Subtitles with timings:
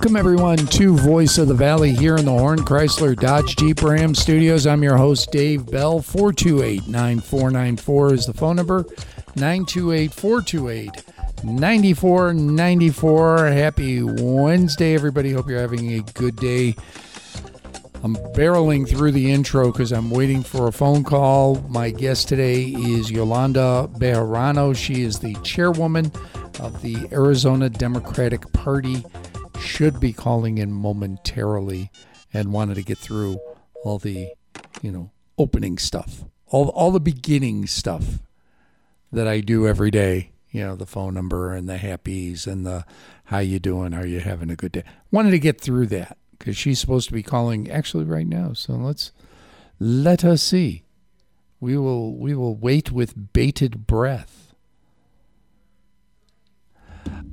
[0.00, 4.14] Welcome, everyone, to Voice of the Valley here in the Horn Chrysler Dodge Jeep Ram
[4.14, 4.66] studios.
[4.66, 6.00] I'm your host, Dave Bell.
[6.00, 8.86] 428 9494 is the phone number.
[9.36, 10.90] 928 428
[11.44, 13.46] 9494.
[13.48, 15.32] Happy Wednesday, everybody.
[15.32, 16.74] Hope you're having a good day.
[18.02, 21.56] I'm barreling through the intro because I'm waiting for a phone call.
[21.68, 24.74] My guest today is Yolanda Bejarano.
[24.74, 26.10] She is the chairwoman
[26.58, 29.04] of the Arizona Democratic Party.
[29.60, 31.90] Should be calling in momentarily
[32.32, 33.38] and wanted to get through
[33.84, 34.32] all the,
[34.82, 38.18] you know, opening stuff, all all the beginning stuff
[39.12, 40.30] that I do every day.
[40.50, 42.84] You know, the phone number and the happies and the
[43.24, 44.84] how you doing, are you having a good day?
[45.12, 48.52] Wanted to get through that because she's supposed to be calling actually right now.
[48.54, 49.12] So let's
[49.78, 50.82] let us see.
[51.60, 54.49] We will we will wait with bated breath.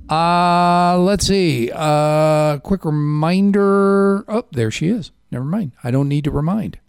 [0.10, 1.72] Uh let's see.
[1.74, 4.24] Uh quick reminder.
[4.32, 5.12] Oh, there she is.
[5.32, 5.74] Never mind.
[5.84, 6.80] I don't need to remind.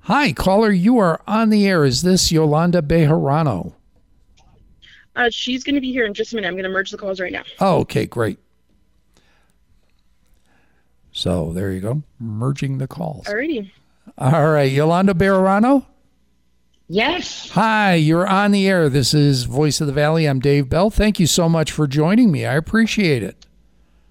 [0.00, 0.70] Hi, caller.
[0.70, 1.84] You are on the air.
[1.84, 3.74] Is this Yolanda Bejarano?
[5.16, 6.46] Uh, she's going to be here in just a minute.
[6.46, 7.42] I'm going to merge the calls right now.
[7.58, 8.38] Oh, okay, great.
[11.10, 13.24] So there you go, merging the calls.
[13.24, 13.70] Alrighty.
[14.18, 15.86] All right, Yolanda Bejarano.
[16.88, 17.50] Yes.
[17.50, 18.88] Hi, you're on the air.
[18.88, 20.26] This is Voice of the Valley.
[20.26, 20.88] I'm Dave Bell.
[20.90, 22.46] Thank you so much for joining me.
[22.46, 23.44] I appreciate it.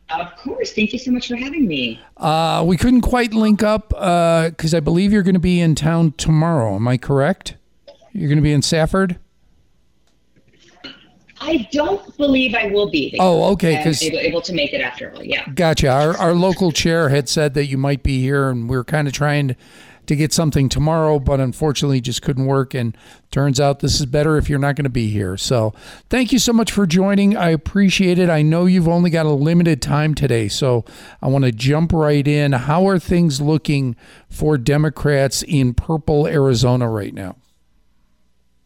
[0.10, 0.74] Of course.
[0.74, 2.00] Thank you so much for having me.
[2.18, 6.14] Uh, we couldn't quite link up because I believe you're going to be in town
[6.18, 6.76] tomorrow.
[6.76, 7.56] Am I correct?
[8.12, 9.20] You're going to be in Safford?
[11.42, 13.16] I don't believe I will be.
[13.20, 15.24] Oh, okay, I'm 'cause- able, able to make it after all.
[15.24, 15.48] Yeah.
[15.54, 15.90] Gotcha.
[15.90, 19.08] Our, our local chair had said that you might be here, and we are kind
[19.08, 19.56] of trying to
[20.14, 22.74] get something tomorrow, but unfortunately just couldn't work.
[22.74, 22.98] And
[23.32, 25.38] turns out this is better if you're not going to be here.
[25.38, 25.74] So
[26.10, 27.38] thank you so much for joining.
[27.38, 28.30] I appreciate it.
[28.30, 30.84] I know you've only got a limited time today, so
[31.22, 32.52] I want to jump right in.
[32.52, 33.96] How are things looking
[34.30, 37.38] for Democrats in purple Arizona right now?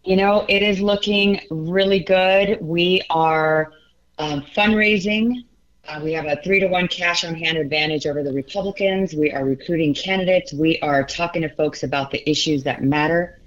[0.03, 2.57] You know, it is looking really good.
[2.61, 3.71] We are
[4.17, 5.43] um, fundraising.
[5.89, 9.15] Uh, we have a three to one cash on hand advantage over the Republicans.
[9.15, 10.53] We are recruiting candidates.
[10.53, 13.39] We are talking to folks about the issues that matter.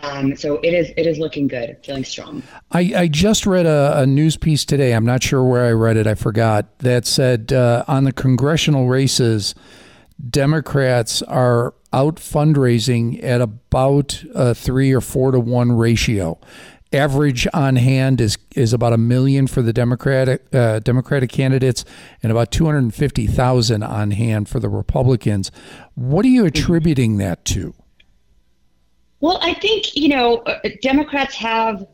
[0.00, 2.44] Um, so it is it is looking good, feeling strong.
[2.70, 4.92] I, I just read a, a news piece today.
[4.92, 6.06] I'm not sure where I read it.
[6.06, 9.56] I forgot that said uh, on the congressional races,
[10.30, 16.38] Democrats are out fundraising at about a three or four to one ratio.
[16.92, 21.84] Average on hand is is about a million for the Democratic uh, Democratic candidates,
[22.22, 25.50] and about two hundred and fifty thousand on hand for the Republicans.
[25.94, 27.74] What are you attributing that to?
[29.20, 31.84] Well, I think, you know, uh, Democrats have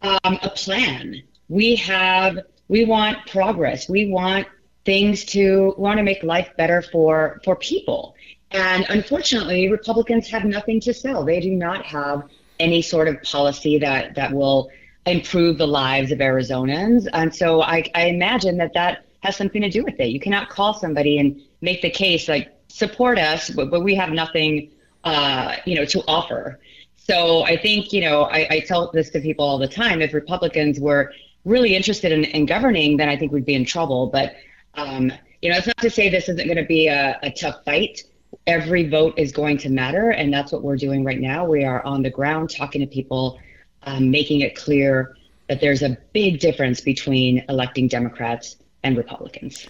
[0.00, 1.22] um, a plan.
[1.50, 2.38] We have,
[2.68, 3.86] we want progress.
[3.86, 4.46] We want
[4.86, 8.14] things to, want to make life better for, for people.
[8.50, 11.22] And unfortunately, Republicans have nothing to sell.
[11.22, 12.22] They do not have
[12.60, 14.70] any sort of policy that, that will
[15.06, 17.08] improve the lives of Arizonans.
[17.12, 20.08] And so I, I imagine that that has something to do with it.
[20.08, 24.10] You cannot call somebody and make the case like, support us, but, but we have
[24.10, 24.70] nothing,
[25.02, 26.60] uh, you know, to offer.
[26.96, 30.00] So I think, you know, I, I tell this to people all the time.
[30.00, 31.12] If Republicans were
[31.44, 34.06] really interested in, in governing, then I think we'd be in trouble.
[34.06, 34.36] But,
[34.74, 35.12] um,
[35.42, 38.04] you know, it's not to say this isn't going to be a, a tough fight.
[38.46, 40.10] Every vote is going to matter.
[40.10, 41.44] And that's what we're doing right now.
[41.44, 43.38] We are on the ground talking to people,
[43.84, 45.16] um, making it clear
[45.48, 49.66] that there's a big difference between electing Democrats and Republicans.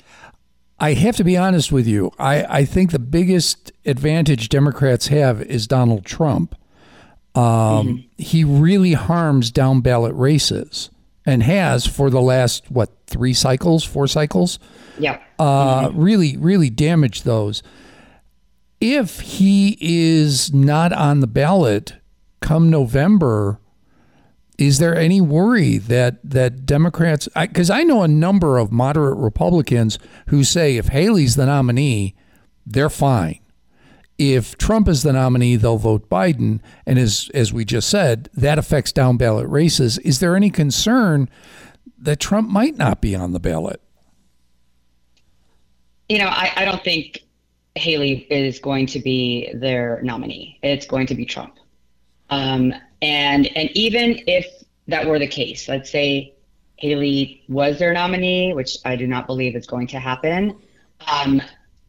[0.79, 2.11] I have to be honest with you.
[2.19, 6.55] I, I think the biggest advantage Democrats have is Donald Trump.
[7.35, 10.91] Um, He really harms down ballot races
[11.27, 14.59] and has for the last, what, three cycles, four cycles?
[14.99, 15.21] Yeah.
[15.39, 17.63] Uh, Really, really damaged those.
[18.81, 21.95] If he is not on the ballot
[22.41, 23.61] come November,
[24.57, 27.29] is there any worry that that Democrats?
[27.39, 29.99] Because I, know a number of moderate Republicans
[30.29, 32.15] who say if Haley's the nominee,
[32.67, 33.41] they're fine.
[34.19, 36.61] If Trump is the nominee, they'll vote Biden.
[36.87, 39.97] And as as we just said, that affects down ballot races.
[39.99, 41.29] Is there any concern
[41.99, 43.81] that Trump might not be on the ballot?
[46.11, 47.23] You know, I, I don't think
[47.81, 50.59] Haley is going to be their nominee.
[50.63, 51.59] It's going to be Trump.
[52.29, 54.47] Um, and and even if
[54.89, 56.35] that were the case, let's say
[56.77, 60.57] Haley was their nominee, which I do not believe is going to happen.
[61.07, 61.43] Um,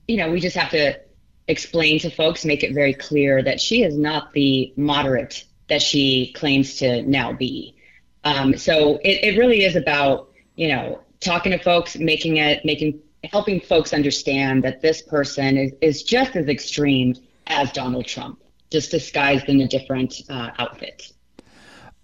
[0.08, 1.00] you know, we just have to
[1.48, 6.34] explain to folks, make it very clear that she is not the moderate that she
[6.34, 7.76] claims to now be.
[8.24, 13.01] Um, so it, it really is about, you know, talking to folks, making it, making
[13.26, 17.16] helping folks understand that this person is, is just as extreme
[17.48, 18.42] as Donald Trump,
[18.72, 21.12] just disguised in a different uh, outfit.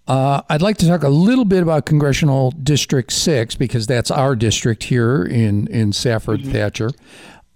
[0.06, 4.34] Uh, I'd like to talk a little bit about Congressional District 6 because that's our
[4.34, 6.52] district here in, in Safford mm-hmm.
[6.52, 6.90] Thatcher.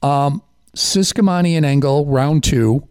[0.02, 0.42] Um,
[0.76, 2.88] Ciscomani and Engel, round two.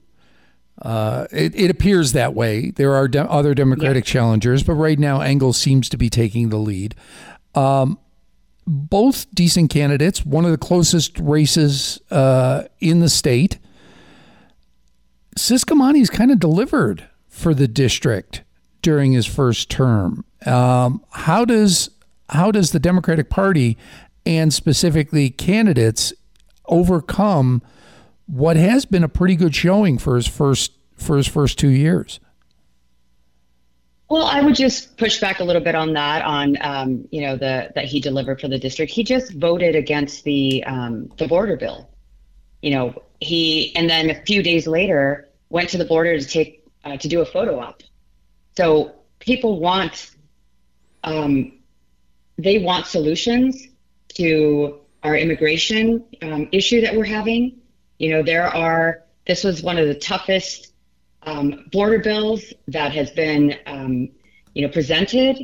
[0.81, 2.71] Uh, it, it, appears that way.
[2.71, 4.13] There are de- other Democratic yeah.
[4.13, 6.95] challengers, but right now Engel seems to be taking the lead.
[7.53, 8.00] Um,
[8.65, 13.57] both decent candidates, one of the closest races uh, in the state.
[15.37, 18.43] Ciscomani's kind of delivered for the district
[18.81, 20.25] during his first term.
[20.45, 21.89] Um, how does
[22.29, 23.77] how does the Democratic Party
[24.25, 26.13] and specifically candidates
[26.65, 27.61] overcome
[28.25, 32.19] what has been a pretty good showing for his first for his first two years?
[34.11, 36.21] Well, I would just push back a little bit on that.
[36.23, 38.91] On um, you know the that he delivered for the district.
[38.91, 41.89] He just voted against the um, the border bill.
[42.61, 46.65] You know he and then a few days later went to the border to take
[46.83, 47.83] uh, to do a photo op
[48.57, 50.11] so people want,
[51.03, 51.59] um,
[52.37, 53.67] they want solutions
[54.15, 57.59] to our immigration um, issue that we're having.
[57.97, 60.70] You know, there are, this was one of the toughest
[61.23, 64.09] um, border bills that has been, um,
[64.53, 65.38] you know, presented,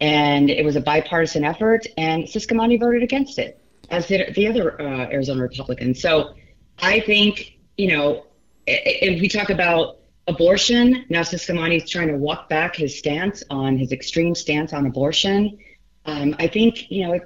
[0.00, 3.60] and it was a bipartisan effort, and Ciscomani voted against it,
[3.90, 6.00] as did the other uh, Arizona Republicans.
[6.00, 6.34] So
[6.80, 8.26] I think, you know,
[8.66, 11.04] if we talk about abortion.
[11.08, 15.58] Now Ciscomani is trying to walk back his stance on his extreme stance on abortion.
[16.06, 17.20] Um, I think you know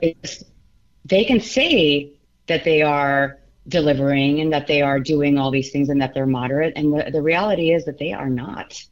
[1.05, 2.13] they can say
[2.47, 6.27] that they are delivering and that they are doing all these things and that they're
[6.27, 8.83] moderate, and the, the reality is that they are not.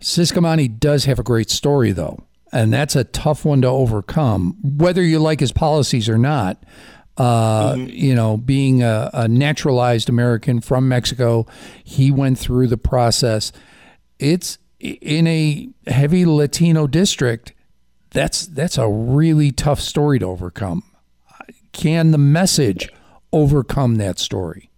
[0.00, 5.02] Ciscomani does have a great story, though, and that's a tough one to overcome, whether
[5.02, 6.62] you like his policies or not.
[7.16, 7.88] Uh, mm-hmm.
[7.90, 11.46] You know, being a, a, naturalized American from Mexico,
[11.84, 13.52] he went through the process.
[14.18, 17.52] It's in a heavy Latino district.
[18.12, 20.84] That's that's a really tough story to overcome.
[21.72, 22.88] Can the message
[23.32, 24.70] overcome that story?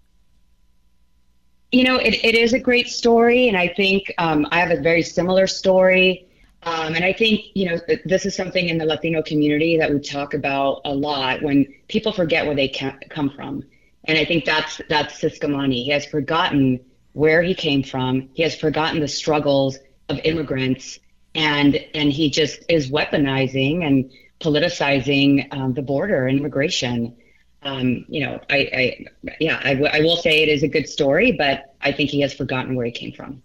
[1.73, 4.81] You know, it, it is a great story, and I think um, I have a
[4.81, 6.29] very similar story.
[6.63, 10.01] Um, and I think, you know, this is something in the Latino community that we
[10.01, 13.65] talk about a lot when people forget where they come from.
[14.05, 15.85] And I think that's that's Ciscomani.
[15.85, 16.81] He has forgotten
[17.13, 18.29] where he came from.
[18.35, 19.79] He has forgotten the struggles
[20.09, 20.99] of immigrants,
[21.35, 24.11] and and he just is weaponizing and
[24.41, 27.17] politicizing um, the border and immigration.
[27.65, 29.07] Um, you know, I, I
[29.41, 32.21] yeah, I, w- I will say it is a good story, but I think he
[32.21, 33.43] has forgotten where he came from.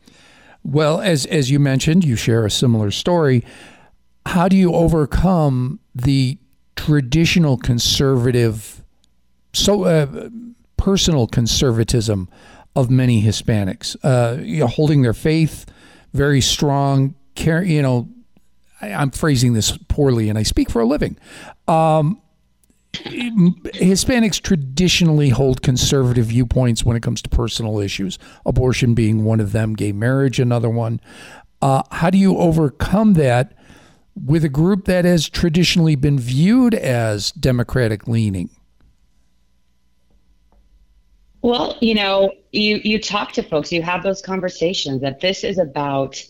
[0.63, 3.43] Well, as as you mentioned, you share a similar story.
[4.25, 6.37] How do you overcome the
[6.75, 8.83] traditional conservative,
[9.53, 10.29] so uh,
[10.77, 12.29] personal conservatism
[12.75, 13.95] of many Hispanics?
[14.03, 15.65] Uh, you know, holding their faith
[16.13, 17.15] very strong.
[17.35, 18.09] Care, you know,
[18.81, 21.17] I, am phrasing this poorly, and I speak for a living.
[21.69, 22.21] Um,
[22.93, 29.51] Hispanics traditionally hold conservative viewpoints when it comes to personal issues, abortion being one of
[29.51, 30.99] them, gay marriage another one.
[31.61, 33.53] Uh, how do you overcome that
[34.25, 38.49] with a group that has traditionally been viewed as democratic leaning?
[41.41, 45.57] Well, you know, you you talk to folks, you have those conversations that this is
[45.57, 46.21] about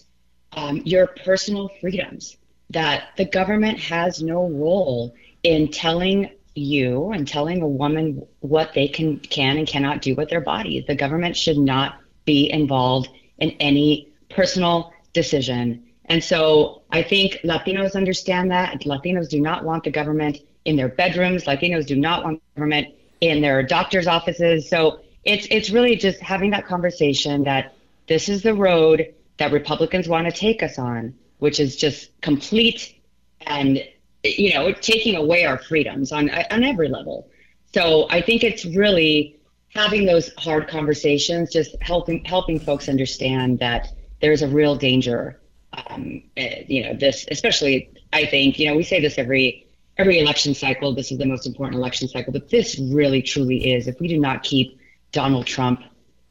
[0.54, 2.38] um, your personal freedoms.
[2.72, 8.88] That the government has no role in telling you and telling a woman what they
[8.88, 10.84] can can and cannot do with their body.
[10.88, 15.84] The government should not be involved in any personal decision.
[16.06, 18.82] And so I think Latinos understand that.
[18.82, 21.46] Latinos do not want the government in their bedrooms.
[21.46, 22.88] Latinos do not want government
[23.22, 24.70] in their doctor's offices.
[24.70, 27.74] So it's it's really just having that conversation that
[28.08, 33.00] this is the road that Republicans want to take us on, which is just complete
[33.42, 33.84] and
[34.24, 37.30] you know, taking away our freedoms on on every level.
[37.74, 43.94] So I think it's really having those hard conversations, just helping helping folks understand that
[44.22, 45.40] there's a real danger.
[45.74, 50.20] Um, eh, you know, this especially I think you know we say this every every
[50.20, 50.94] election cycle.
[50.94, 53.88] This is the most important election cycle, but this really truly is.
[53.88, 54.80] If we do not keep
[55.12, 55.82] Donald Trump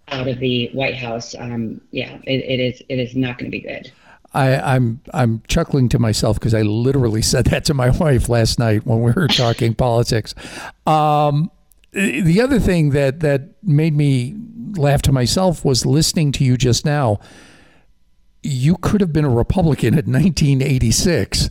[0.09, 3.57] out of the White House, um, yeah, it, it is it is not going to
[3.57, 3.92] be good.
[4.35, 8.28] I, am I'm, I'm chuckling to myself because I literally said that to my wife
[8.28, 10.35] last night when we were talking politics.
[10.87, 11.50] Um,
[11.92, 14.35] the other thing that that made me
[14.76, 17.18] laugh to myself was listening to you just now.
[18.42, 21.50] You could have been a Republican in 1986.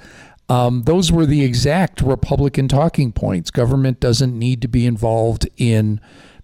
[0.49, 3.51] Um, those were the exact Republican talking points.
[3.51, 5.99] Government doesn't need to be involved in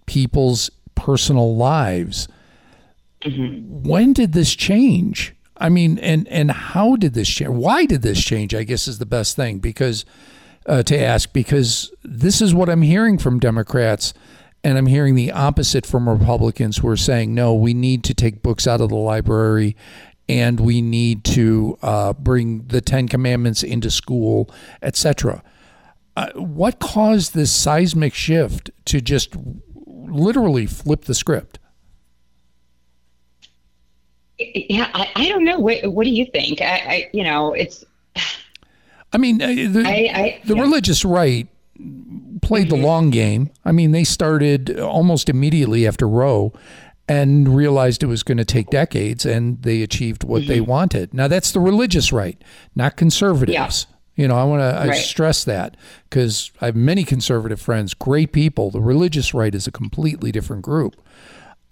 [0.05, 2.27] people's personal lives.
[3.21, 3.87] Mm-hmm.
[3.87, 5.33] When did this change?
[5.63, 7.49] I mean, and and how did this change?
[7.49, 8.53] Why did this change?
[8.53, 10.03] I guess is the best thing because
[10.65, 14.13] uh, to ask because this is what I'm hearing from Democrats,
[14.61, 18.43] and I'm hearing the opposite from Republicans who are saying no, we need to take
[18.43, 19.77] books out of the library,
[20.27, 25.41] and we need to uh, bring the Ten Commandments into school, etc.
[26.17, 29.33] Uh, what caused this seismic shift to just
[29.77, 31.57] literally flip the script?
[34.69, 35.59] Yeah, I, I don't know.
[35.59, 36.61] What, what do you think?
[36.61, 37.83] I, I, you know, it's.
[39.11, 40.61] I mean, uh, the, I, the yeah.
[40.61, 41.47] religious right
[42.41, 42.81] played mm-hmm.
[42.81, 43.51] the long game.
[43.63, 46.53] I mean, they started almost immediately after Roe
[47.07, 50.49] and realized it was going to take decades, and they achieved what mm-hmm.
[50.49, 51.13] they wanted.
[51.13, 52.41] Now, that's the religious right,
[52.75, 53.87] not conservatives.
[53.87, 53.95] Yeah.
[54.15, 54.95] You know, I want to right.
[54.95, 55.75] stress that
[56.09, 58.69] because I have many conservative friends, great people.
[58.69, 60.95] The religious right is a completely different group.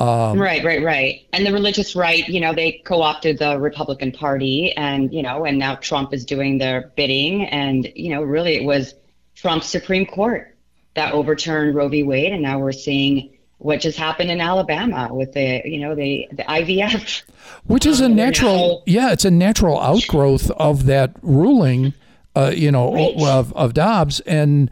[0.01, 1.27] Um, right, right, right.
[1.31, 5.60] And the religious right, you know, they co-opted the Republican Party, and you know, and
[5.60, 8.96] now Trump is doing their bidding, and you know, really, it was
[9.36, 10.58] Trump's Supreme Court
[10.96, 12.01] that overturned Roe v.
[12.01, 16.27] Wade, and now we're seeing what just happened in Alabama with the, you know, the
[16.31, 17.22] the IVF,
[17.65, 21.93] which is a um, natural, yeah, it's a natural outgrowth of that ruling,
[22.36, 23.13] uh, you know, right.
[23.22, 24.72] of of Dobbs, and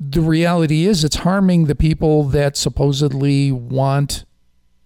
[0.00, 4.24] the reality is it's harming the people that supposedly want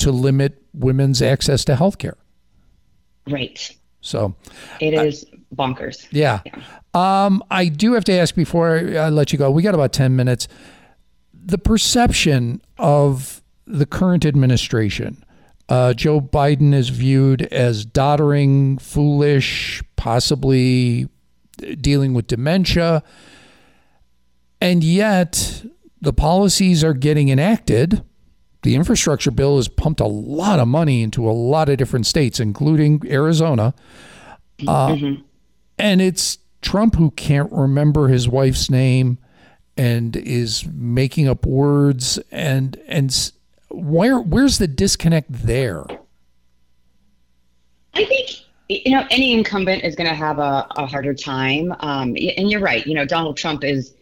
[0.02, 2.16] to limit women's access to health care.
[3.28, 3.74] Right.
[4.00, 4.34] So
[4.80, 6.06] it is bonkers.
[6.10, 6.40] Yeah.
[6.44, 6.62] yeah.
[6.94, 9.50] Um, I do have to ask before I let you go.
[9.50, 10.48] We got about 10 minutes.
[11.32, 15.24] The perception of the current administration,
[15.68, 21.08] uh, Joe Biden is viewed as doddering, foolish, possibly
[21.80, 23.02] dealing with dementia.
[24.60, 25.64] And yet
[26.00, 28.04] the policies are getting enacted
[28.62, 32.40] the infrastructure bill has pumped a lot of money into a lot of different states,
[32.40, 33.74] including Arizona.
[34.66, 35.22] Uh, mm-hmm.
[35.78, 39.18] And it's Trump who can't remember his wife's name
[39.76, 43.32] and is making up words and and
[43.70, 45.84] where where's the disconnect there?
[47.94, 48.30] I think
[48.68, 52.60] you know any incumbent is going to have a, a harder time, um, and you're
[52.60, 52.86] right.
[52.86, 53.94] You know Donald Trump is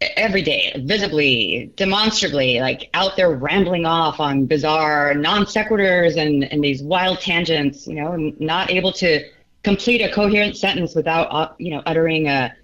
[0.00, 6.64] every day, visibly, demonstrably, like out there rambling off on bizarre non sequiturs and, and
[6.64, 9.24] these wild tangents, you know, not able to
[9.62, 12.54] complete a coherent sentence without, uh, you know, uttering a,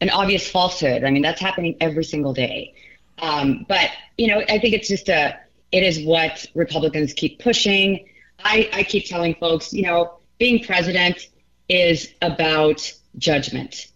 [0.00, 1.04] an obvious falsehood.
[1.04, 2.74] I mean, that's happening every single day.
[3.18, 5.38] Um, but, you know, I think it's just a,
[5.70, 8.08] it is what Republicans keep pushing.
[8.42, 11.28] I, I keep telling folks, you know, being president
[11.68, 13.90] is about judgment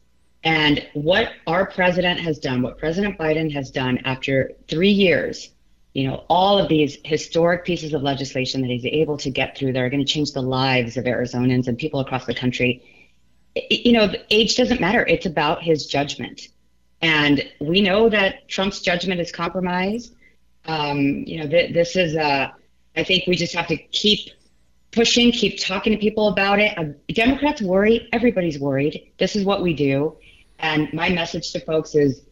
[0.45, 5.51] and what our president has done, what President Biden has done after three years,
[5.95, 9.73] you know, all of these historic pieces of legislation that he's able to get through
[9.73, 12.83] that are going to change the lives of Arizonans and people across the country.
[13.71, 15.07] You know, age doesn't matter.
[15.07, 16.49] It's about his judgment.
[17.01, 20.15] And we know that Trump's judgment is compromised.
[20.67, 22.49] Um, you know, th- this is, uh,
[22.97, 24.31] I think we just have to keep
[24.91, 26.77] pushing, keep talking to people about it.
[26.77, 28.09] Uh, Democrats worry.
[28.13, 29.13] Everybody's worried.
[29.19, 30.17] This is what we do.
[30.59, 32.23] And my message to folks is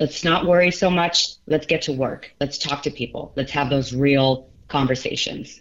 [0.00, 1.34] let's not worry so much.
[1.46, 2.32] Let's get to work.
[2.40, 3.32] Let's talk to people.
[3.36, 5.60] Let's have those real conversations.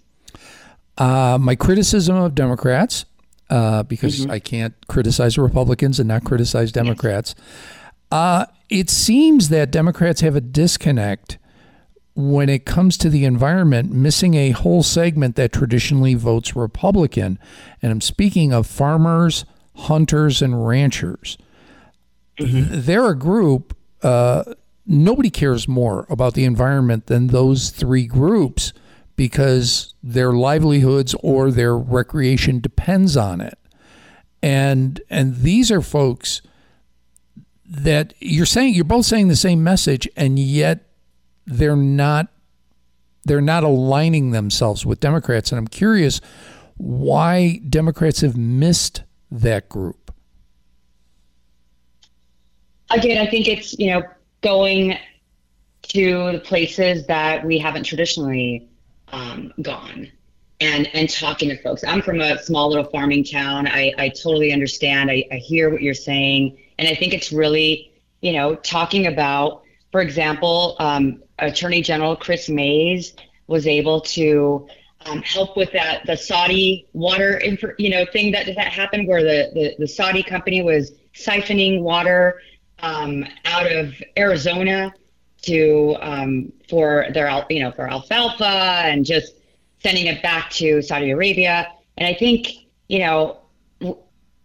[0.97, 3.05] Uh, my criticism of Democrats,
[3.49, 4.31] uh, because mm-hmm.
[4.31, 7.85] I can't criticize Republicans and not criticize Democrats, yes.
[8.11, 11.37] uh, it seems that Democrats have a disconnect
[12.15, 17.37] when it comes to the environment, missing a whole segment that traditionally votes Republican.
[17.81, 19.43] And I'm speaking of farmers,
[19.75, 21.37] hunters, and ranchers.
[22.39, 22.81] Mm-hmm.
[22.81, 23.75] They're a group.
[24.01, 24.43] Uh,
[24.85, 28.73] nobody cares more about the environment than those three groups
[29.15, 33.57] because their livelihoods or their recreation depends on it.
[34.41, 36.41] And and these are folks
[37.65, 40.87] that you're saying you're both saying the same message and yet
[41.47, 42.27] they're not
[43.23, 46.21] they're not aligning themselves with Democrats and I'm curious
[46.77, 49.01] why Democrats have missed
[49.31, 50.04] that group
[52.89, 54.03] again, I think it's you know
[54.41, 54.97] going
[55.83, 58.67] to the places that we haven't traditionally
[59.11, 60.11] um, gone
[60.61, 61.83] and and talking to folks.
[61.83, 63.67] I'm from a small little farming town.
[63.67, 65.11] I, I totally understand.
[65.11, 69.63] I, I hear what you're saying, and I think it's really you know talking about,
[69.91, 73.13] for example, um, Attorney General Chris Mayes
[73.47, 74.67] was able to
[75.05, 77.41] um, help with that the Saudi water,
[77.77, 82.41] you know, thing that that happened where the, the the Saudi company was siphoning water
[82.79, 84.93] um, out of Arizona
[85.43, 89.33] to um, for their you know for alfalfa and just
[89.81, 91.71] sending it back to Saudi Arabia.
[91.97, 92.53] And I think
[92.87, 93.39] you know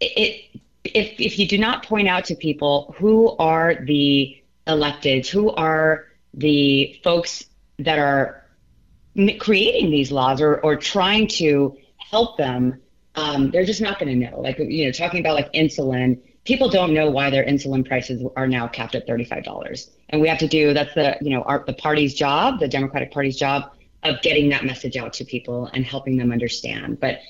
[0.01, 0.51] it
[0.85, 6.07] if if you do not point out to people who are the electeds, who are
[6.35, 7.45] the folks
[7.79, 8.45] that are
[9.39, 12.81] creating these laws or, or trying to help them,
[13.17, 14.41] um, they're just not going to know.
[14.41, 16.21] Like, you know, talking about like insulin,
[16.51, 19.89] people don't know why their insulin prices are now capped at $35.
[20.09, 23.13] And we have to do, that's the, you know, our, the party's job, the Democratic
[23.13, 23.71] Party's job
[24.03, 26.99] of getting that message out to people and helping them understand.
[26.99, 27.21] But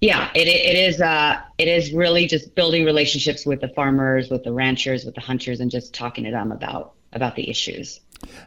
[0.00, 4.44] yeah, it, it is, uh, it is really just building relationships with the farmers, with
[4.44, 7.98] the ranchers, with the hunters, and just talking to them about, about the issues.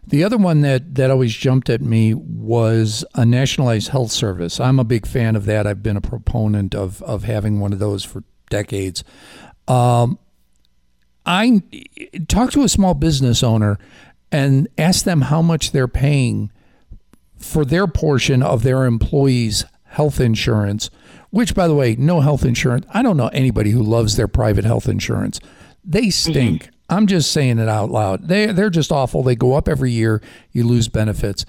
[0.08, 4.62] The other one that, that always jumped at me was a nationalized health service.
[4.62, 5.68] I'm a big fan of that.
[5.68, 9.04] I've been a proponent of, of having one of those for decades.
[9.68, 10.20] Um,
[11.26, 11.64] I
[12.28, 13.80] talk to a small business owner
[14.32, 16.52] and ask them how much they're paying
[17.38, 20.90] for their portion of their employees' health insurance,
[21.30, 22.86] which, by the way, no health insurance.
[22.94, 25.40] I don't know anybody who loves their private health insurance.
[25.84, 26.64] They stink.
[26.64, 26.72] Mm-hmm.
[26.90, 28.28] I'm just saying it out loud.
[28.28, 29.24] They they're just awful.
[29.24, 30.22] They go up every year.
[30.52, 31.46] You lose benefits.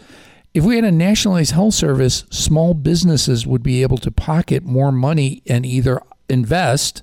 [0.55, 4.91] If we had a nationalized health service, small businesses would be able to pocket more
[4.91, 7.03] money and either invest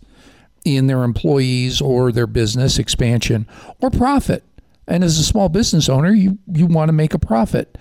[0.65, 3.47] in their employees or their business expansion
[3.81, 4.43] or profit.
[4.87, 7.77] And as a small business owner, you you want to make a profit.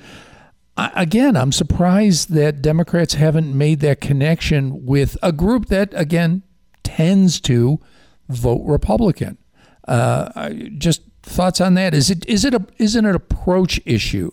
[0.77, 6.43] I, again, I'm surprised that Democrats haven't made that connection with a group that again
[6.83, 7.81] tends to
[8.29, 9.39] vote Republican.
[9.87, 11.95] Uh, just thoughts on that?
[11.95, 14.31] Is it is it a is it an approach issue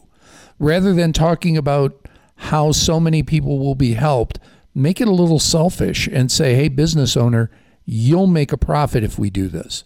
[0.59, 4.39] rather than talking about how so many people will be helped?
[4.75, 7.49] Make it a little selfish and say, "Hey, business owner,
[7.89, 9.83] you'll make a profit if we do this."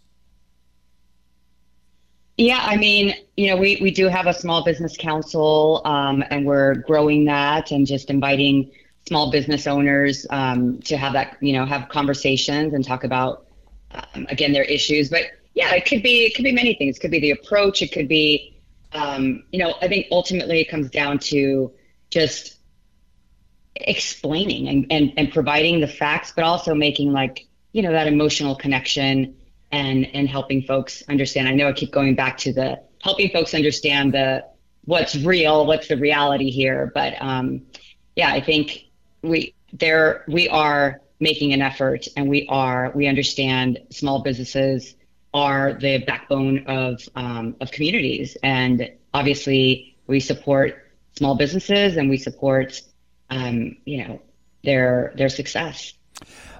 [2.37, 6.45] Yeah, I mean, you know, we, we do have a small business council, um, and
[6.45, 8.71] we're growing that and just inviting
[9.07, 13.45] small business owners um, to have that, you know, have conversations and talk about,
[13.91, 15.09] um, again, their issues.
[15.09, 16.97] But yeah, it could be it could be many things.
[16.97, 17.83] It could be the approach.
[17.83, 18.57] It could be,
[18.93, 21.71] um, you know, I think ultimately it comes down to
[22.09, 22.57] just
[23.75, 28.55] explaining and, and and providing the facts, but also making like you know that emotional
[28.55, 29.35] connection
[29.71, 31.47] and and helping folks understand.
[31.47, 34.45] I know I keep going back to the helping folks understand the
[34.85, 36.91] what's real, what's the reality here.
[36.93, 37.63] But um,
[38.15, 38.85] yeah, I think
[39.21, 44.95] we there we are making an effort, and we are we understand small businesses
[45.33, 52.17] are the backbone of um, of communities, and obviously we support small businesses and we
[52.17, 52.81] support
[53.29, 54.21] um, you know
[54.63, 55.93] their their success.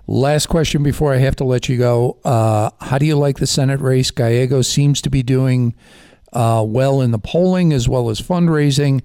[0.06, 2.18] Last question before I have to let you go.
[2.26, 4.12] Uh, how do you like the Senate race?
[4.12, 5.76] Gallego seems to be doing
[6.34, 9.02] uh, well in the polling as well as fundraising.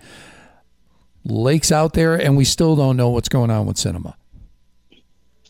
[1.24, 4.14] Lake's out there, and we still don't know what's going on with Sinema.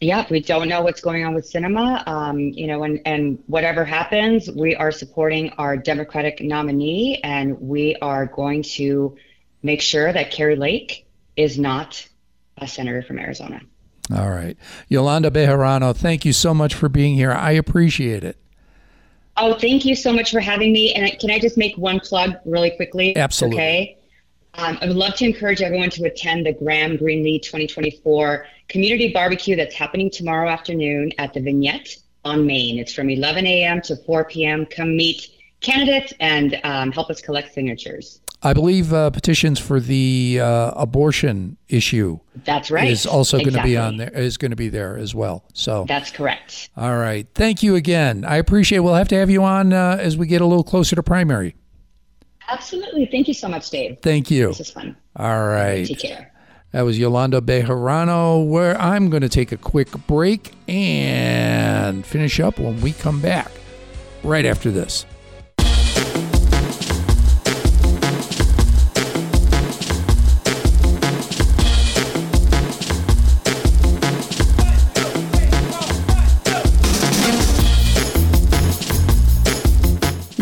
[0.01, 2.07] yeah, we don't know what's going on with Sinema.
[2.07, 7.97] Um, you know, and, and whatever happens, we are supporting our Democratic nominee, and we
[8.03, 9.17] are going to
[9.63, 11.07] make sure that Kari Lake
[11.37, 12.07] is not
[12.59, 13.61] a senator from Arizona.
[14.15, 14.57] All right.
[14.89, 17.33] Yolanda Bejarano, thank you so much for being here.
[17.33, 18.37] I appreciate it.
[19.37, 20.93] Oh, thank you so much for having me.
[20.95, 23.17] And can I just make one plug really quickly?
[23.17, 23.57] Absolutely.
[23.59, 23.99] Okay.
[24.55, 29.55] Um, I would love to encourage everyone to attend the Graham Greenlee 2024 community barbecue
[29.55, 32.79] that's happening tomorrow afternoon at the Vignette on Main.
[32.79, 33.81] It's from 11 a.m.
[33.83, 34.67] to 4 p.m.
[34.67, 38.21] Come meet candidates and um, help us collect signatures.
[38.41, 42.21] I believe uh, petitions for the uh, abortion issue.
[42.45, 42.89] That's right.
[42.89, 43.53] Is also exactly.
[43.53, 44.11] going to be on there.
[44.11, 45.45] Is going to be there as well.
[45.55, 46.71] So that's correct.
[46.77, 47.27] All right.
[47.35, 48.25] Thank you again.
[48.25, 48.79] I appreciate.
[48.79, 51.57] We'll have to have you on uh, as we get a little closer to primary.
[52.49, 53.07] Absolutely.
[53.07, 53.99] Thank you so much, Dave.
[54.03, 54.49] Thank you.
[54.49, 54.97] This is fun.
[55.17, 55.87] All right.
[55.87, 56.33] Take care.
[56.73, 62.59] That was Yolanda Bejarano, where I'm going to take a quick break and finish up
[62.59, 63.51] when we come back
[64.23, 65.07] right after this.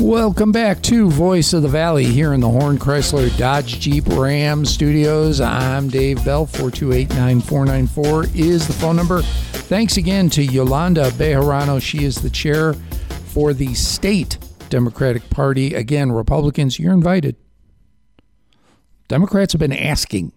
[0.07, 4.64] Welcome back to Voice of the Valley here in the Horn Chrysler Dodge Jeep Ram
[4.64, 5.40] studios.
[5.40, 6.47] I'm Dave Bell.
[6.47, 9.23] 428 9494 is the phone number.
[9.23, 11.83] Thanks again to Yolanda Bejarano.
[11.83, 12.75] She is the chair
[13.33, 14.38] for the state
[14.69, 15.75] Democratic Party.
[15.75, 17.35] Again, Republicans, you're invited.
[19.09, 20.31] Democrats have been asking.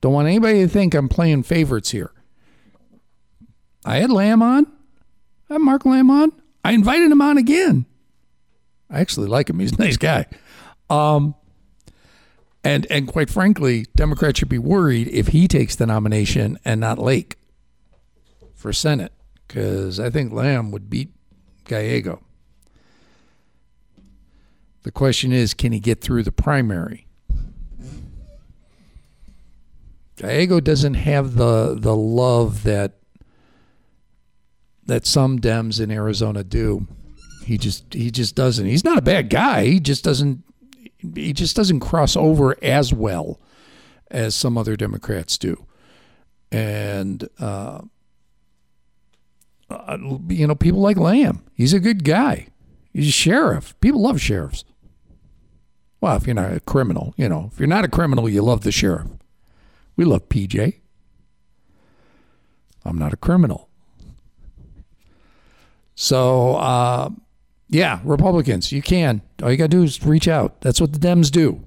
[0.00, 2.10] Don't want anybody to think I'm playing favorites here.
[3.84, 4.66] I had Lamb on.
[5.48, 6.32] I had Mark Lamb on.
[6.64, 7.86] I invited him on again.
[8.90, 9.60] I actually like him.
[9.60, 10.26] He's a nice guy.
[10.88, 11.34] Um,
[12.64, 16.98] and and quite frankly, Democrats should be worried if he takes the nomination and not
[16.98, 17.36] Lake
[18.54, 19.12] for Senate,
[19.46, 21.10] because I think Lamb would beat
[21.64, 22.22] Gallego.
[24.82, 27.06] The question is, can he get through the primary?
[30.16, 32.98] Gallego doesn't have the the love that
[34.84, 36.86] that some Dems in Arizona do.
[37.50, 38.64] He just he just doesn't.
[38.64, 39.64] He's not a bad guy.
[39.64, 40.44] He just doesn't
[41.16, 43.40] he just doesn't cross over as well
[44.08, 45.66] as some other Democrats do.
[46.52, 47.80] And uh,
[49.68, 51.42] uh, you know, people like Lamb.
[51.52, 52.46] He's a good guy.
[52.92, 53.74] He's a sheriff.
[53.80, 54.62] People love sheriffs.
[56.00, 58.60] Well, if you're not a criminal, you know, if you're not a criminal, you love
[58.60, 59.08] the sheriff.
[59.96, 60.74] We love PJ.
[62.84, 63.68] I'm not a criminal.
[65.96, 67.10] So, uh,
[67.70, 69.22] yeah, Republicans, you can.
[69.42, 70.60] All you got to do is reach out.
[70.60, 71.64] That's what the Dems do.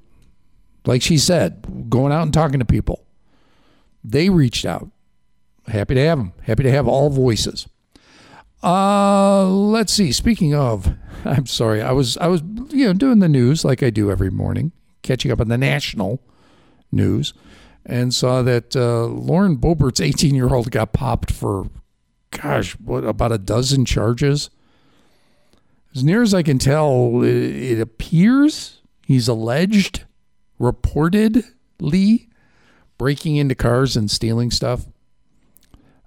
[0.86, 3.06] Like she said, going out and talking to people.
[4.04, 4.90] They reached out.
[5.68, 6.34] Happy to have them.
[6.42, 7.68] Happy to have all voices.
[8.62, 10.12] Uh, let's see.
[10.12, 10.94] Speaking of,
[11.26, 11.82] I'm sorry.
[11.82, 15.32] I was I was you know doing the news like I do every morning, catching
[15.32, 16.22] up on the national
[16.92, 17.34] news,
[17.86, 21.70] and saw that uh, Lauren Boebert's 18 year old got popped for,
[22.32, 24.50] gosh, what about a dozen charges?
[25.96, 30.06] As near as I can tell, it, appears he's alleged,
[30.60, 32.30] reportedly,
[32.98, 34.88] breaking into cars and stealing stuff.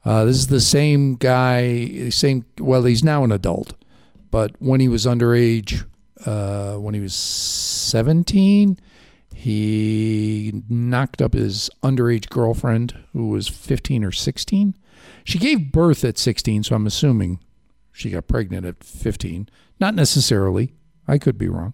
[0.04, 2.44] Uh, this is the same guy, same.
[2.58, 3.74] Well, he's now an adult,
[4.30, 5.84] but when he was underage,
[6.24, 8.78] uh, when he was seventeen,
[9.34, 14.74] he knocked up his underage girlfriend, who was fifteen or sixteen.
[15.24, 17.40] She gave birth at sixteen, so I'm assuming
[17.96, 19.48] she got pregnant at fifteen.
[19.80, 20.74] Not necessarily.
[21.08, 21.72] I could be wrong.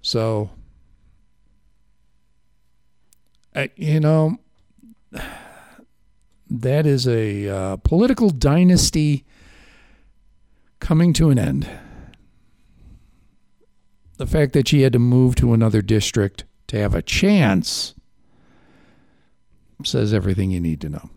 [0.00, 0.50] So,
[3.76, 4.38] you know,
[6.48, 9.24] that is a uh, political dynasty
[10.78, 11.68] coming to an end.
[14.16, 17.94] The fact that she had to move to another district to have a chance
[19.84, 21.10] says everything you need to know.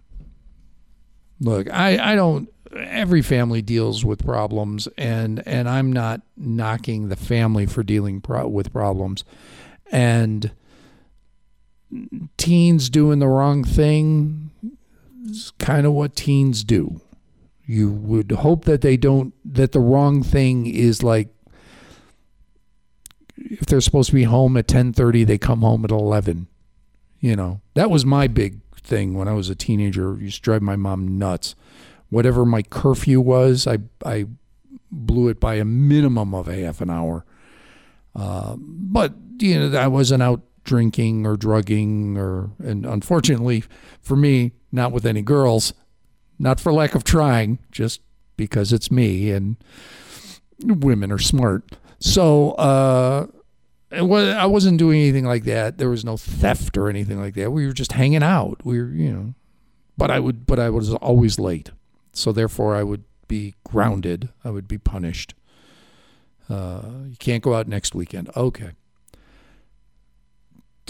[1.42, 7.16] Look, I, I don't every family deals with problems, and and I'm not knocking the
[7.16, 9.24] family for dealing pro- with problems,
[9.92, 10.52] and
[12.38, 14.52] teens doing the wrong thing
[15.26, 17.02] is kind of what teens do.
[17.66, 21.30] You would hope that they don't that the wrong thing is like
[23.38, 26.48] if they're supposed to be home at 10:30 they come home at 11
[27.24, 27.62] you know?
[27.74, 30.16] That was my big thing when i was a teenager.
[30.16, 31.56] It used to drive my mom nuts
[32.14, 34.26] whatever my curfew was, I I
[34.92, 37.26] blew it by a minimum of a half an hour.
[38.16, 43.64] Uh, but you know, I wasn't out drinking or drugging, or and unfortunately
[44.02, 45.74] for me, not with any girls.
[46.40, 48.02] Not for lack of trying, just
[48.36, 49.56] because it's me and
[50.60, 51.78] women are smart.
[52.00, 53.28] So uh,
[53.92, 55.78] I wasn't doing anything like that.
[55.78, 57.52] There was no theft or anything like that.
[57.52, 58.66] We were just hanging out.
[58.66, 59.34] We were, you know,
[59.98, 61.70] but I would, but I was always late.
[62.14, 64.30] So therefore, I would be grounded.
[64.46, 65.34] I would be punished.
[66.50, 68.30] Uh, you can't go out next weekend.
[68.36, 68.72] Okay.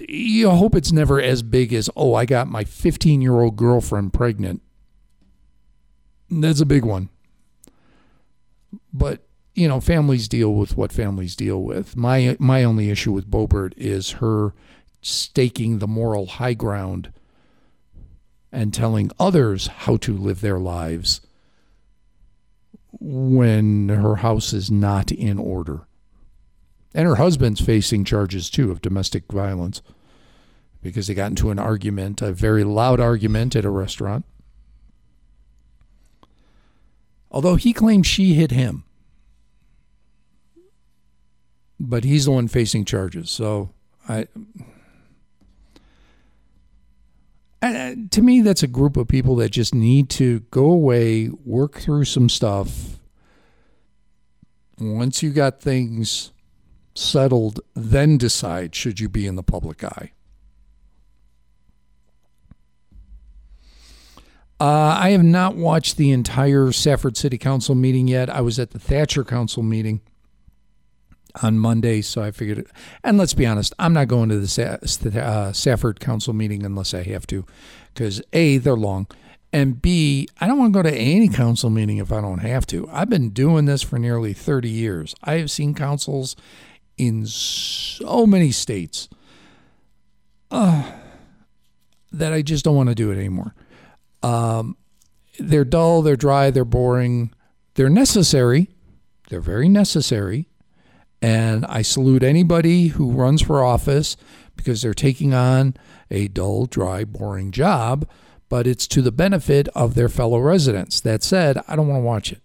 [0.07, 4.11] You hope it's never as big as, oh, I got my 15 year old girlfriend
[4.11, 4.61] pregnant.
[6.29, 7.09] That's a big one.
[8.91, 9.21] But,
[9.53, 11.95] you know, families deal with what families deal with.
[11.95, 14.53] My, my only issue with Boebert is her
[15.01, 17.13] staking the moral high ground
[18.53, 21.21] and telling others how to live their lives
[22.91, 25.87] when her house is not in order.
[26.93, 29.81] And her husband's facing charges too of domestic violence
[30.83, 34.23] because they got into an argument, a very loud argument at a restaurant.
[37.31, 38.83] Although he claims she hit him.
[41.79, 43.31] But he's the one facing charges.
[43.31, 43.71] So
[44.07, 44.27] I
[47.63, 51.79] and, to me, that's a group of people that just need to go away, work
[51.79, 52.99] through some stuff.
[54.79, 56.31] Once you got things
[56.95, 60.11] settled, then decide should you be in the public eye.
[64.59, 68.29] Uh, I have not watched the entire Safford City Council meeting yet.
[68.29, 70.01] I was at the Thatcher Council meeting
[71.41, 72.67] on Monday, so I figured.
[73.03, 77.03] And let's be honest, I'm not going to the uh, Safford Council meeting unless I
[77.03, 77.45] have to,
[77.93, 79.07] because a they're long,
[79.51, 82.67] And B, I don't want to go to any council meeting if I don't have
[82.67, 82.87] to.
[82.91, 85.15] I've been doing this for nearly 30 years.
[85.23, 86.35] I have seen councils
[86.97, 89.09] in so many states
[90.51, 90.91] uh,
[92.11, 93.55] that I just don't want to do it anymore.
[94.21, 94.77] Um,
[95.39, 97.33] they're dull, they're dry, they're boring,
[97.73, 98.69] they're necessary.
[99.29, 100.47] They're very necessary.
[101.23, 104.17] And I salute anybody who runs for office
[104.57, 105.77] because they're taking on
[106.11, 108.05] a dull, dry, boring job,
[108.49, 110.99] but it's to the benefit of their fellow residents.
[110.99, 112.41] That said, I don't want to watch it.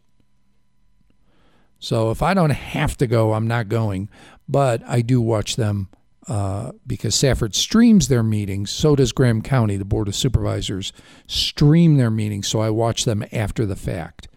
[1.81, 4.09] So if I don't have to go, I'm not going.
[4.49, 5.89] But I do watch them
[6.29, 8.71] uh, because Safford streams their meetings.
[8.71, 10.93] So does Graham County, the Board of Supervisors,
[11.27, 12.47] stream their meetings.
[12.47, 14.29] So I watch them after the fact.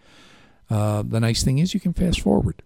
[0.68, 2.64] Uh, the nice thing is you can fast forward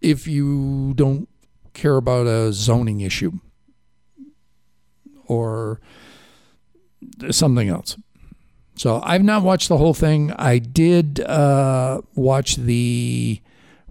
[0.00, 1.28] if you don't
[1.72, 3.32] care about a zoning issue
[5.26, 5.80] or
[7.30, 7.96] something else.
[8.74, 10.32] So I've not watched the whole thing.
[10.32, 13.40] I did uh, watch the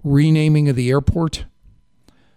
[0.04, 1.46] renaming of the airport.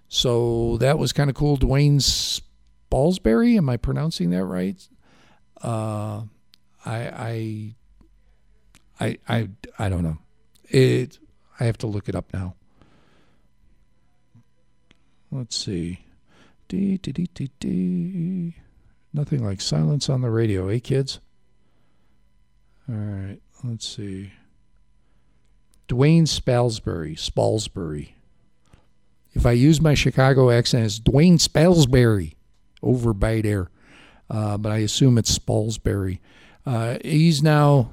[0.09, 1.57] So that was kind of cool.
[1.57, 4.87] Dwayne Spalsbury, am I pronouncing that right?
[5.63, 6.25] Uh,
[6.85, 7.75] I, I,
[9.01, 10.19] I, I, I don't know.
[10.69, 11.19] It.
[11.59, 12.55] I have to look it up now.
[15.33, 16.05] Let's see.
[16.68, 18.55] Dee, dee, dee, dee, dee.
[19.14, 21.21] Nothing like silence on the radio, eh, kids?
[22.87, 24.33] All right, let's see.
[25.88, 27.16] Dwayne Spalsbury.
[27.16, 28.11] Spalsbury.
[29.33, 32.35] If I use my Chicago accent, it's Dwayne Spalsbury
[32.83, 33.71] over by there.
[34.29, 36.18] Uh, but I assume it's Spalsbury.
[36.66, 37.90] Uh, he's now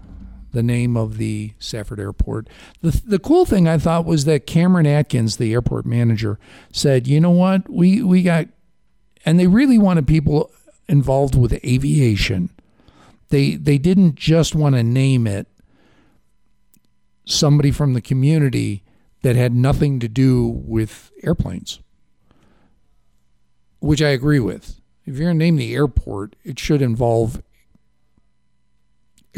[0.51, 2.47] the name of the Safford Airport.
[2.81, 6.39] The, the cool thing I thought was that Cameron Atkins, the airport manager,
[6.71, 8.47] said, you know what, we, we got,
[9.25, 10.51] and they really wanted people
[10.87, 12.49] involved with aviation.
[13.29, 15.47] They, they didn't just want to name it
[17.25, 18.83] somebody from the community
[19.21, 21.79] that had nothing to do with airplanes,
[23.79, 24.79] which I agree with.
[25.05, 27.41] If you're going to name the airport, it should involve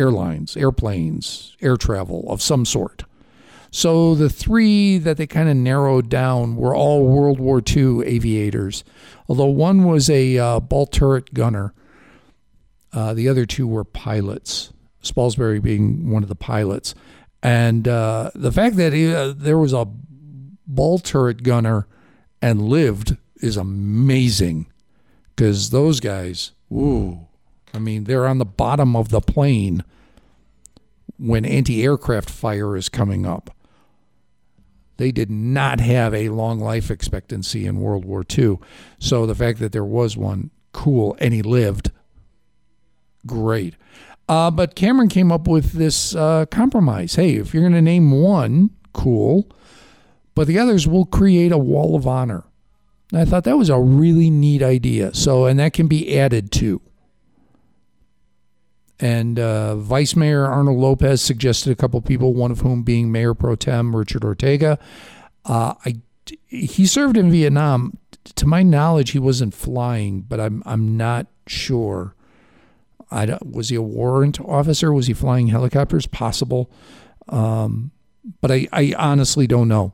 [0.01, 3.03] airlines, airplanes, air travel of some sort.
[3.69, 8.83] So the three that they kind of narrowed down were all World War II aviators,
[9.29, 11.73] although one was a uh, ball turret gunner.
[12.91, 16.93] Uh, the other two were pilots, Spalsbury being one of the pilots.
[17.41, 19.87] And uh, the fact that he, uh, there was a
[20.67, 21.87] ball turret gunner
[22.41, 24.67] and lived is amazing
[25.35, 27.27] because those guys, ooh,
[27.73, 29.84] I mean, they're on the bottom of the plane
[31.17, 33.55] when anti aircraft fire is coming up.
[34.97, 38.60] They did not have a long life expectancy in World War II.
[38.99, 41.91] So the fact that there was one, cool, and he lived,
[43.25, 43.75] great.
[44.29, 47.15] Uh, but Cameron came up with this uh, compromise.
[47.15, 49.49] Hey, if you're going to name one, cool,
[50.36, 52.43] but the others will create a wall of honor.
[53.12, 55.13] And I thought that was a really neat idea.
[55.13, 56.81] So, and that can be added to.
[59.01, 63.33] And uh, Vice Mayor Arnold Lopez suggested a couple people, one of whom being Mayor
[63.33, 64.77] Pro Tem Richard Ortega.
[65.43, 65.95] Uh, I,
[66.47, 67.97] he served in Vietnam.
[68.35, 72.13] To my knowledge, he wasn't flying, but I'm I'm not sure.
[73.09, 74.93] I don't, was he a warrant officer?
[74.93, 76.05] Was he flying helicopters?
[76.05, 76.69] Possible,
[77.29, 77.89] um,
[78.39, 79.93] but I, I honestly don't know.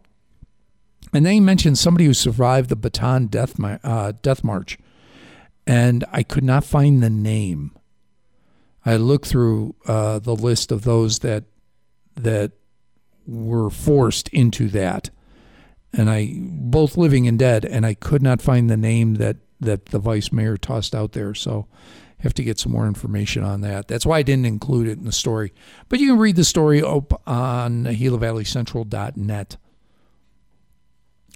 [1.14, 4.78] And then he mentioned somebody who survived the Bataan death uh, death march,
[5.66, 7.72] and I could not find the name.
[8.88, 11.44] I looked through uh, the list of those that
[12.16, 12.54] that
[13.28, 15.10] were forced into that,
[15.92, 19.88] and I both living and dead, and I could not find the name that that
[19.88, 21.34] the vice mayor tossed out there.
[21.34, 21.68] So
[22.20, 23.90] have to get some more information on that.
[23.90, 25.54] That's why I didn't include it in the story.
[25.90, 29.58] But you can read the story up on GilaValleyCentral.net.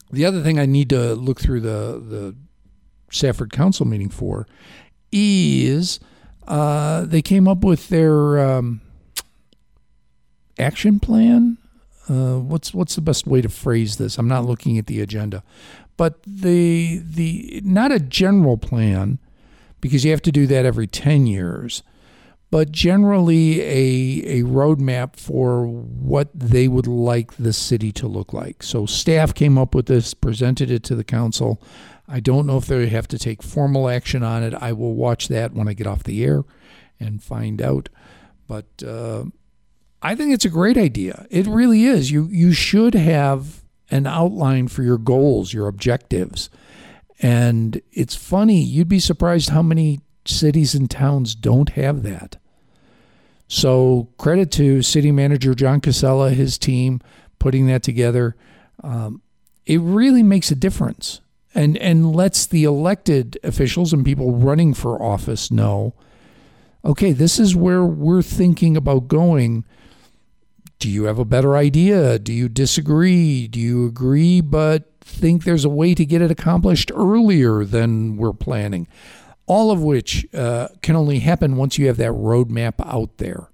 [0.10, 2.36] The other thing I need to look through the the
[3.12, 4.48] Safford Council meeting for
[5.12, 6.00] is
[6.48, 8.82] uh, they came up with their um,
[10.58, 11.58] action plan.
[12.10, 14.18] Uh, what's what's the best way to phrase this?
[14.18, 15.44] I'm not looking at the agenda,
[15.98, 19.20] but the the not a general plan
[19.80, 21.84] because you have to do that every ten years,
[22.52, 28.62] but generally a a roadmap for what they would like the city to look like.
[28.62, 31.62] So staff came up with this, presented it to the council.
[32.08, 34.54] I don't know if they have to take formal action on it.
[34.54, 36.44] I will watch that when I get off the air
[37.00, 37.88] and find out.
[38.48, 39.24] But uh,
[40.02, 41.26] I think it's a great idea.
[41.30, 42.12] It really is.
[42.12, 46.50] You you should have an outline for your goals, your objectives.
[47.22, 52.38] And it's funny, you'd be surprised how many cities and towns don't have that.
[53.52, 57.02] So credit to City Manager John Casella, his team,
[57.38, 58.38] putting that together.
[58.82, 59.22] Um,
[59.66, 61.20] it really makes a difference,
[61.54, 65.94] and and lets the elected officials and people running for office know,
[66.86, 69.66] okay, this is where we're thinking about going.
[70.80, 72.20] Do you have a better idea?
[72.20, 73.50] Do you disagree?
[73.50, 78.32] Do you agree but think there's a way to get it accomplished earlier than we're
[78.32, 78.88] planning?
[79.52, 83.50] All of which uh, can only happen once you have that roadmap out there.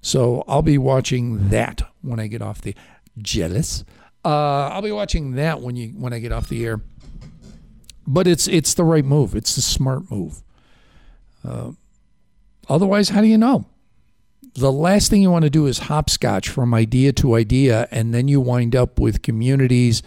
[0.00, 2.74] So I'll be watching that when I get off the
[3.18, 3.84] jealous.
[4.24, 6.80] Uh, I'll be watching that when you when I get off the air.
[8.04, 9.36] But it's it's the right move.
[9.36, 10.42] It's the smart move.
[11.44, 11.70] Uh,
[12.68, 13.66] otherwise, how do you know?
[14.54, 18.26] The last thing you want to do is hopscotch from idea to idea, and then
[18.26, 20.02] you wind up with communities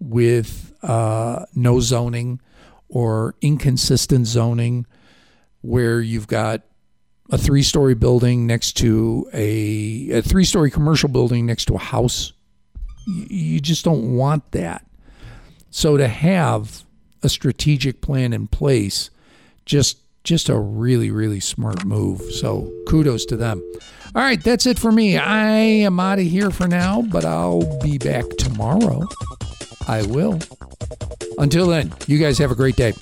[0.00, 2.40] with uh, no zoning
[2.88, 4.86] or inconsistent zoning,
[5.62, 6.62] where you've got
[7.30, 12.32] a three-story building next to a, a three-story commercial building next to a house
[13.06, 14.84] you just don't want that.
[15.70, 16.84] So to have
[17.22, 19.10] a strategic plan in place,
[19.64, 22.20] just just a really really smart move.
[22.32, 23.62] So kudos to them.
[24.14, 25.16] All right, that's it for me.
[25.16, 29.06] I am out of here for now, but I'll be back tomorrow.
[29.88, 30.38] I will.
[31.38, 32.92] Until then, you guys have a great day.